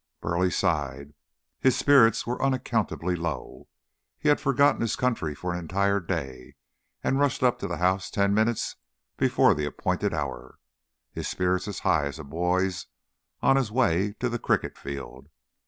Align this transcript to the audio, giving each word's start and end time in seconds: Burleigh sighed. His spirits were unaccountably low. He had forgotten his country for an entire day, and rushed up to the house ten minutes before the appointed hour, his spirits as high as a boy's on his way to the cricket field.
Burleigh 0.19 0.49
sighed. 0.49 1.13
His 1.59 1.77
spirits 1.77 2.25
were 2.25 2.41
unaccountably 2.41 3.15
low. 3.15 3.67
He 4.17 4.29
had 4.29 4.41
forgotten 4.41 4.81
his 4.81 4.95
country 4.95 5.35
for 5.35 5.53
an 5.53 5.59
entire 5.59 5.99
day, 5.99 6.55
and 7.03 7.19
rushed 7.19 7.43
up 7.43 7.59
to 7.59 7.67
the 7.67 7.77
house 7.77 8.09
ten 8.09 8.33
minutes 8.33 8.77
before 9.15 9.53
the 9.53 9.65
appointed 9.65 10.11
hour, 10.11 10.57
his 11.11 11.27
spirits 11.27 11.67
as 11.67 11.81
high 11.81 12.07
as 12.07 12.17
a 12.17 12.23
boy's 12.23 12.87
on 13.43 13.57
his 13.57 13.71
way 13.71 14.13
to 14.13 14.27
the 14.27 14.39
cricket 14.39 14.75
field. 14.75 15.29